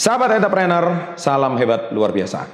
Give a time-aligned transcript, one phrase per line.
[0.00, 2.48] Sahabat entrepreneur, salam hebat luar biasa.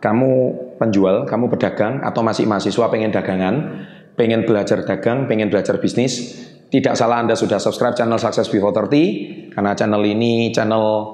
[0.00, 0.32] Kamu
[0.80, 3.84] penjual, kamu pedagang, atau masih mahasiswa pengen dagangan,
[4.16, 6.40] pengen belajar dagang, pengen belajar bisnis,
[6.72, 11.12] tidak salah Anda sudah subscribe channel Success Before 30, karena channel ini channel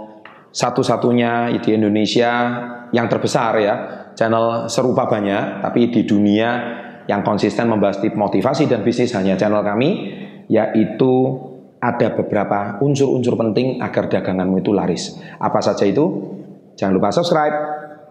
[0.54, 2.30] satu-satunya di Indonesia
[2.94, 3.74] yang terbesar ya.
[4.14, 6.50] Channel serupa banyak, tapi di dunia
[7.10, 9.90] yang konsisten membahas tip motivasi dan bisnis hanya channel kami,
[10.46, 11.34] yaitu
[11.84, 15.20] ada beberapa unsur-unsur penting agar daganganmu itu laris.
[15.36, 16.32] Apa saja itu?
[16.80, 17.56] Jangan lupa subscribe,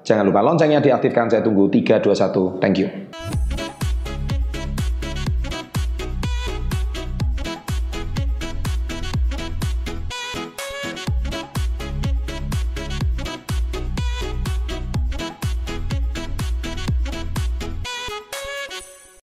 [0.05, 1.25] jangan lupa loncengnya diaktifkan.
[1.34, 2.61] Saya tunggu 3, 2, 1.
[2.61, 2.89] Thank you.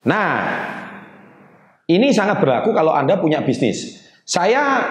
[0.09, 0.41] Nah,
[1.85, 3.98] ini sangat berlaku kalau Anda punya bisnis.
[4.29, 4.85] Saya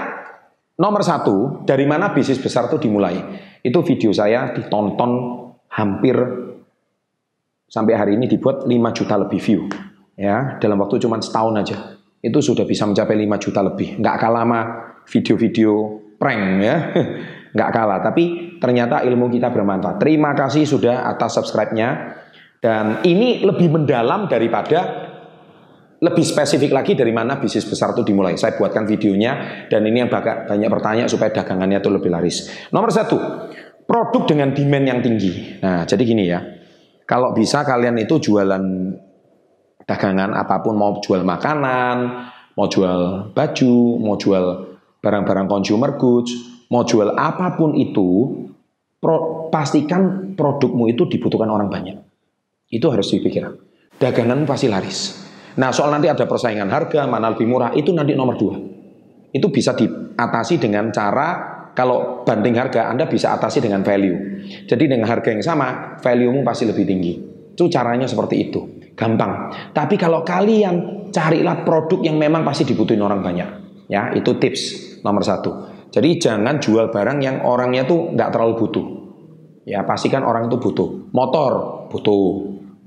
[0.82, 3.22] nomor satu, dari mana bisnis besar itu dimulai?
[3.62, 5.12] Itu video saya ditonton
[5.70, 6.18] hampir
[7.70, 9.70] sampai hari ini dibuat 5 juta lebih view.
[10.18, 11.78] Ya, dalam waktu cuma setahun aja.
[12.18, 14.02] Itu sudah bisa mencapai 5 juta lebih.
[14.02, 14.60] Nggak kalah sama
[15.06, 15.74] video-video
[16.18, 16.78] prank ya.
[17.56, 20.02] Nggak kalah, tapi ternyata ilmu kita bermanfaat.
[20.02, 22.18] Terima kasih sudah atas subscribe-nya.
[22.58, 25.07] Dan ini lebih mendalam daripada
[25.98, 28.38] lebih spesifik lagi dari mana bisnis besar itu dimulai.
[28.38, 32.54] Saya buatkan videonya dan ini yang banyak pertanyaan supaya dagangannya itu lebih laris.
[32.70, 33.18] Nomor satu,
[33.90, 35.58] produk dengan demand yang tinggi.
[35.58, 36.40] Nah, jadi gini ya,
[37.10, 38.64] kalau bisa kalian itu jualan
[39.90, 41.98] dagangan apa pun, mau jual makanan,
[42.54, 44.46] mau jual baju, mau jual
[45.02, 46.30] barang-barang consumer goods,
[46.70, 48.38] mau jual apa pun itu,
[49.02, 51.98] pro, pastikan produkmu itu dibutuhkan orang banyak.
[52.70, 53.58] Itu harus dipikirkan.
[53.98, 55.27] Dagangan pasti laris.
[55.58, 58.56] Nah soal nanti ada persaingan harga, mana lebih murah, itu nanti nomor dua.
[59.34, 64.46] Itu bisa diatasi dengan cara kalau banding harga Anda bisa atasi dengan value.
[64.66, 67.14] Jadi dengan harga yang sama, value-mu pasti lebih tinggi.
[67.54, 68.62] Itu caranya seperti itu.
[68.98, 69.54] Gampang.
[69.74, 73.50] Tapi kalau kalian carilah produk yang memang pasti dibutuhin orang banyak.
[73.94, 75.70] Ya, itu tips nomor satu.
[75.94, 78.86] Jadi jangan jual barang yang orangnya tuh nggak terlalu butuh.
[79.70, 81.14] Ya, pastikan orang itu butuh.
[81.14, 81.52] Motor
[81.94, 82.26] butuh,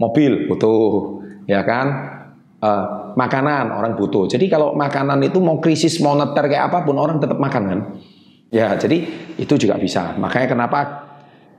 [0.03, 2.20] mobil butuh, ya kan?
[2.61, 4.29] Uh, makanan orang butuh.
[4.29, 7.81] Jadi kalau makanan itu mau krisis moneter kayak apa pun orang tetap makan kan.
[8.51, 9.07] Ya, jadi
[9.39, 10.15] itu juga bisa.
[10.19, 10.79] Makanya kenapa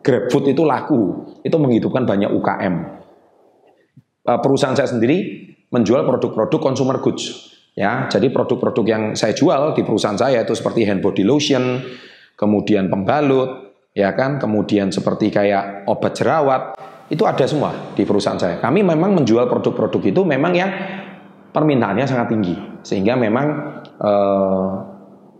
[0.04, 1.02] GrabFood itu laku.
[1.42, 2.76] Itu menghidupkan banyak UKM.
[4.22, 7.52] Uh, perusahaan saya sendiri menjual produk-produk consumer goods.
[7.72, 11.80] Ya, jadi produk-produk yang saya jual di perusahaan saya itu seperti hand body lotion,
[12.36, 16.76] kemudian pembalut, ya kan, kemudian seperti kayak obat jerawat,
[17.12, 18.64] itu ada semua di perusahaan saya.
[18.64, 20.72] Kami memang menjual produk-produk itu memang yang
[21.52, 22.56] permintaannya sangat tinggi.
[22.88, 23.48] Sehingga memang
[24.00, 24.70] eh,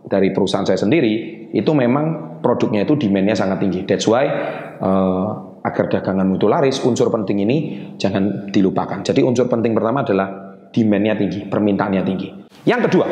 [0.04, 3.88] dari perusahaan saya sendiri itu memang produknya itu demandnya sangat tinggi.
[3.88, 4.28] That's why
[4.76, 5.28] eh,
[5.64, 7.56] agar dagangan itu laris, unsur penting ini
[7.96, 9.00] jangan dilupakan.
[9.00, 10.28] Jadi unsur penting pertama adalah
[10.76, 12.28] demandnya tinggi, permintaannya tinggi.
[12.68, 13.06] Yang kedua,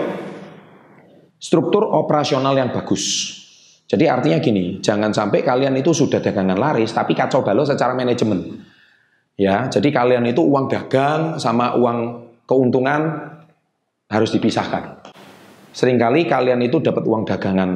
[1.40, 3.39] struktur operasional yang bagus.
[3.90, 8.62] Jadi artinya gini, jangan sampai kalian itu sudah dagangan laris tapi kacau balau secara manajemen.
[9.34, 11.98] Ya, jadi kalian itu uang dagang sama uang
[12.46, 13.18] keuntungan
[14.06, 15.02] harus dipisahkan.
[15.74, 17.70] Seringkali kalian itu dapat uang dagangan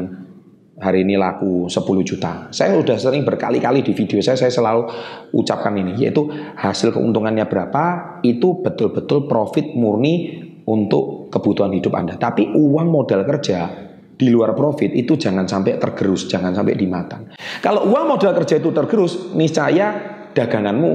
[0.79, 2.47] hari ini laku 10 juta.
[2.55, 4.87] Saya sudah sering berkali-kali di video saya saya selalu
[5.35, 12.15] ucapkan ini yaitu hasil keuntungannya berapa itu betul-betul profit murni untuk kebutuhan hidup Anda.
[12.15, 13.84] Tapi uang modal kerja
[14.15, 17.35] di luar profit itu jangan sampai tergerus, jangan sampai dimakan.
[17.59, 19.95] Kalau uang modal kerja itu tergerus, niscaya
[20.35, 20.93] daganganmu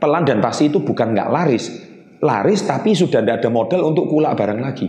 [0.00, 1.72] pelan dan pasti itu bukan nggak laris,
[2.20, 4.88] laris tapi sudah tidak ada modal untuk kulak barang lagi.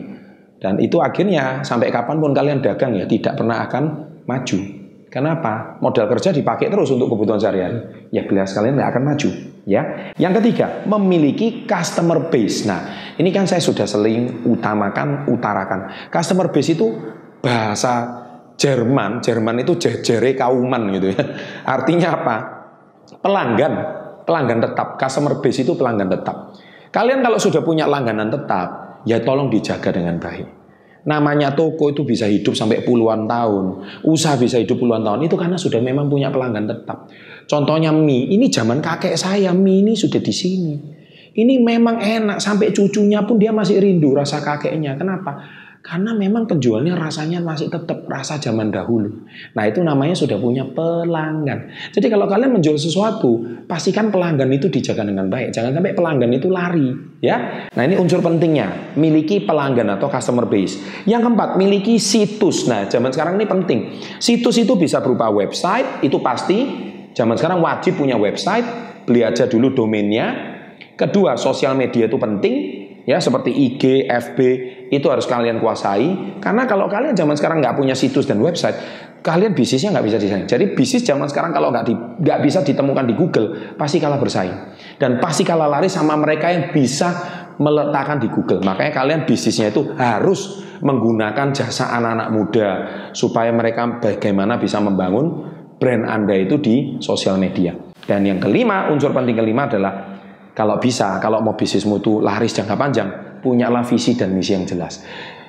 [0.58, 3.84] Dan itu akhirnya sampai kapan pun kalian dagang ya tidak pernah akan
[4.26, 4.60] maju.
[5.08, 5.80] Kenapa?
[5.80, 8.10] Modal kerja dipakai terus untuk kebutuhan sehari-hari.
[8.12, 9.30] Ya bila sekalian nggak akan maju.
[9.68, 10.16] Ya.
[10.16, 12.64] Yang ketiga, memiliki customer base.
[12.64, 16.08] Nah, ini kan saya sudah sering utamakan, utarakan.
[16.08, 16.88] Customer base itu
[17.44, 18.24] bahasa
[18.56, 21.20] Jerman, Jerman itu jejere kauman gitu ya.
[21.76, 22.36] Artinya apa?
[23.20, 23.74] Pelanggan,
[24.24, 26.56] pelanggan tetap, customer base itu pelanggan tetap.
[26.88, 30.48] Kalian kalau sudah punya langganan tetap, ya tolong dijaga dengan baik.
[31.08, 35.56] Namanya toko itu bisa hidup sampai puluhan tahun, usaha bisa hidup puluhan tahun itu karena
[35.56, 37.08] sudah memang punya pelanggan tetap.
[37.48, 40.76] Contohnya mie, ini zaman kakek saya mie ini sudah di sini.
[41.38, 45.00] Ini memang enak sampai cucunya pun dia masih rindu rasa kakeknya.
[45.00, 45.38] Kenapa?
[45.88, 49.24] Karena memang penjualnya rasanya masih tetap rasa zaman dahulu.
[49.56, 51.72] Nah itu namanya sudah punya pelanggan.
[51.96, 55.56] Jadi kalau kalian menjual sesuatu, pastikan pelanggan itu dijaga dengan baik.
[55.56, 56.92] Jangan sampai pelanggan itu lari.
[57.24, 57.72] ya.
[57.72, 61.08] Nah ini unsur pentingnya, miliki pelanggan atau customer base.
[61.08, 62.68] Yang keempat, miliki situs.
[62.68, 63.80] Nah zaman sekarang ini penting.
[64.20, 66.84] Situs itu bisa berupa website, itu pasti.
[67.16, 68.68] Zaman sekarang wajib punya website,
[69.08, 70.36] beli aja dulu domainnya.
[71.00, 72.56] Kedua, sosial media itu penting,
[73.08, 74.38] ya seperti IG, FB
[74.90, 76.40] itu harus kalian kuasai.
[76.40, 78.76] Karena kalau kalian zaman sekarang nggak punya situs dan website
[79.28, 80.46] kalian bisnisnya nggak bisa desain.
[80.48, 84.56] Jadi bisnis zaman sekarang kalau nggak di, nggak bisa ditemukan di Google pasti kalah bersaing.
[84.96, 87.12] Dan pasti kalah lari sama mereka yang bisa
[87.60, 88.64] meletakkan di Google.
[88.64, 92.70] Makanya kalian bisnisnya itu harus menggunakan jasa anak-anak muda
[93.12, 95.50] supaya mereka bagaimana bisa membangun
[95.82, 97.74] brand anda itu di sosial media.
[98.08, 100.07] Dan yang kelima unsur penting kelima adalah
[100.58, 103.10] kalau bisa, kalau mau bisnismu itu laris jangka panjang,
[103.46, 105.06] punyalah visi dan misi yang jelas.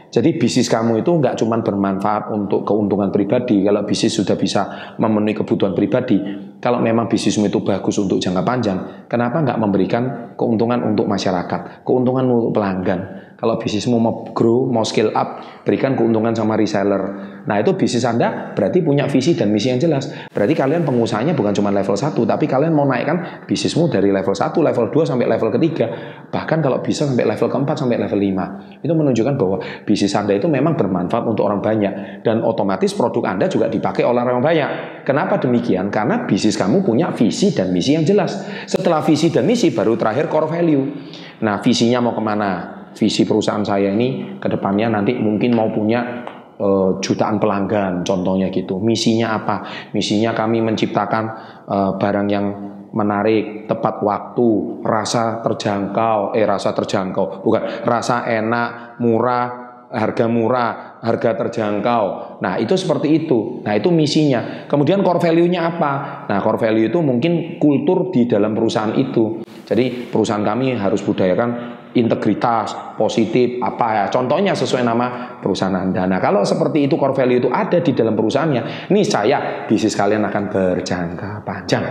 [0.09, 3.65] Jadi bisnis kamu itu nggak cuma bermanfaat untuk keuntungan pribadi.
[3.65, 6.21] Kalau bisnis sudah bisa memenuhi kebutuhan pribadi,
[6.61, 8.79] kalau memang bisnismu itu bagus untuk jangka panjang,
[9.09, 10.03] kenapa nggak memberikan
[10.37, 13.01] keuntungan untuk masyarakat, keuntungan untuk pelanggan?
[13.39, 16.99] Kalau bisnismu mau grow, mau scale up, berikan keuntungan sama reseller.
[17.47, 20.11] Nah itu bisnis Anda berarti punya visi dan misi yang jelas.
[20.35, 24.59] Berarti kalian pengusahanya bukan cuma level 1, tapi kalian mau naikkan bisnismu dari level 1,
[24.59, 25.87] level 2 sampai level ketiga.
[26.35, 28.83] Bahkan kalau bisa sampai level keempat sampai level 5.
[28.83, 32.27] Itu menunjukkan bahwa bisnis Anda itu memang bermanfaat untuk orang banyak.
[32.27, 34.71] Dan otomatis produk Anda juga dipakai oleh orang banyak.
[35.07, 35.95] Kenapa demikian?
[35.95, 38.35] Karena bisnis kamu punya visi dan misi yang jelas.
[38.67, 40.91] Setelah visi dan misi baru terakhir core value.
[41.39, 42.78] Nah visinya mau ke mana?
[42.99, 46.27] Visi perusahaan saya ini ke depannya nanti mungkin mau punya
[46.59, 48.83] uh, jutaan pelanggan contohnya gitu.
[48.83, 49.57] Misinya apa?
[49.95, 51.25] Misinya kami menciptakan
[51.71, 52.47] uh, barang yang
[52.89, 61.37] menarik, tepat waktu, rasa terjangkau, eh rasa terjangkau, bukan rasa enak, murah, harga murah, harga
[61.37, 62.05] terjangkau.
[62.41, 63.61] Nah, itu seperti itu.
[63.65, 64.65] Nah, itu misinya.
[64.69, 65.93] Kemudian core value-nya apa?
[66.29, 69.45] Nah, core value itu mungkin kultur di dalam perusahaan itu.
[69.69, 74.05] Jadi, perusahaan kami harus budayakan integritas, positif, apa ya.
[74.13, 76.05] Contohnya sesuai nama perusahaan Anda.
[76.05, 80.27] Nah, kalau seperti itu core value itu ada di dalam perusahaannya, nih saya bisnis kalian
[80.29, 81.85] akan berjangka panjang.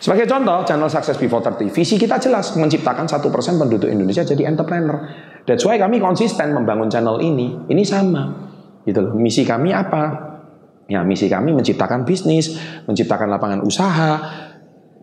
[0.00, 4.48] Sebagai contoh, channel Success Before 30, visi kita jelas menciptakan satu persen penduduk Indonesia jadi
[4.48, 4.96] entrepreneur.
[5.44, 7.68] That's why kami konsisten membangun channel ini.
[7.68, 8.24] Ini sama.
[8.82, 9.14] Gitu loh.
[9.14, 10.32] Misi kami apa?
[10.90, 14.18] Ya, misi kami menciptakan bisnis, menciptakan lapangan usaha,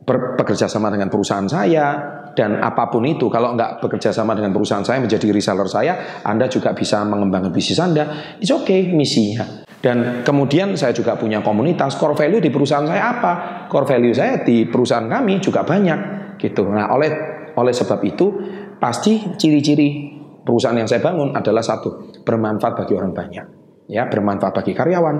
[0.03, 4.79] bekerja sama dengan perusahaan saya, dan apa pun itu kalau nggak bekerja sama dengan perusahaan
[4.79, 8.07] saya menjadi reseller saya Anda juga bisa mengembangkan bisnis Anda.
[8.39, 9.67] It's okay misinya.
[9.83, 13.31] Dan kemudian saya juga punya komunitas core value di perusahaan saya apa?
[13.67, 15.99] Core value saya di perusahaan kami juga banyak
[16.39, 16.63] gitu.
[16.71, 17.11] Nah oleh
[17.59, 18.31] oleh sebab itu
[18.79, 23.45] pasti ciri-ciri perusahaan yang saya bangun adalah satu bermanfaat bagi orang banyak
[23.91, 24.07] ya.
[24.07, 25.17] Bermanfaat bagi karyawan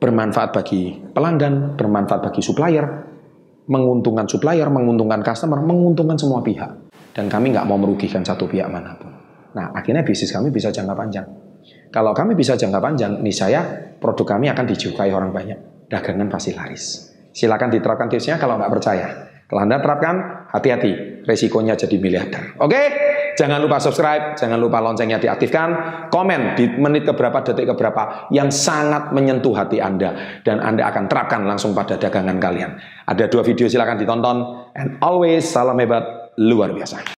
[0.00, 3.17] bermanfaat bagi pelanggan bermanfaat bagi supplier
[3.68, 6.90] menguntungkan supplier, menguntungkan customer, menguntungkan semua pihak.
[7.12, 9.12] Dan kami nggak mau merugikan satu pihak mana pun.
[9.54, 11.26] Nah, akhirnya bisnis kami bisa jangka panjang.
[11.88, 13.60] Kalau kami bisa jangka panjang, nih saya
[13.96, 15.88] produk kami akan disukai orang banyak.
[15.88, 17.12] Dagangan pasti laris.
[17.32, 19.08] Silakan diterapkan tipsnya kalau nggak percaya.
[19.48, 21.24] Kalau Anda terapkan, hati-hati.
[21.24, 22.60] Resikonya jadi miliarder.
[22.60, 22.82] Oke?
[23.38, 25.68] Jangan lupa subscribe, jangan lupa loncengnya diaktifkan,
[26.10, 31.46] komen di menit keberapa, detik keberapa yang sangat menyentuh hati Anda dan Anda akan terapkan
[31.46, 32.74] langsung pada dagangan kalian.
[33.06, 34.36] Ada dua video silakan ditonton
[34.74, 37.17] and always salam hebat luar biasa.